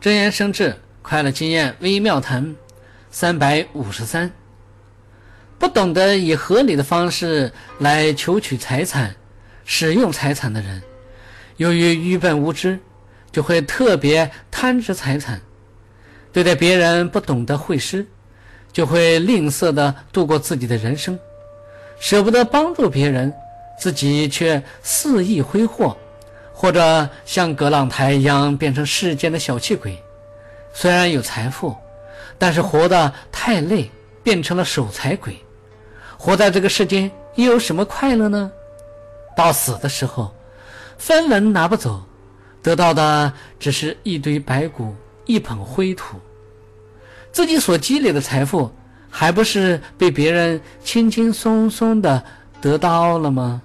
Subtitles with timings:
[0.00, 2.54] 真言生智，快乐经验微妙谈，
[3.10, 4.30] 三百五十三。
[5.58, 9.16] 不懂得以合理的方式来求取财产、
[9.64, 10.80] 使用财产的人，
[11.56, 12.78] 由于愚笨无知，
[13.32, 15.40] 就会特别贪执财产；
[16.32, 18.06] 对待别人不懂得惠施，
[18.72, 21.18] 就会吝啬的度过自己的人生，
[21.98, 23.34] 舍不得帮助别人，
[23.76, 25.98] 自己却肆意挥霍。
[26.60, 29.96] 或者像葛朗台一样变成世间的小气鬼，
[30.72, 31.72] 虽然有财富，
[32.36, 33.88] 但是活得太累，
[34.24, 35.36] 变成了守财鬼。
[36.16, 38.50] 活在这个世间又有什么快乐呢？
[39.36, 40.34] 到死的时候，
[40.98, 42.02] 分文拿不走，
[42.60, 44.92] 得到的只是一堆白骨，
[45.26, 46.16] 一捧灰土。
[47.30, 48.68] 自己所积累的财富，
[49.08, 52.20] 还不是被别人轻轻松松的
[52.60, 53.62] 得到了吗？